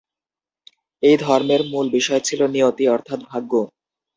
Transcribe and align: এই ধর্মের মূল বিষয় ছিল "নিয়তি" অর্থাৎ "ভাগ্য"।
এই 1.03 1.15
ধর্মের 1.17 1.61
মূল 1.71 1.85
বিষয় 1.89 2.21
ছিল 2.27 2.41
"নিয়তি" 2.47 2.83
অর্থাৎ 2.87 3.19
"ভাগ্য"। 3.25 3.51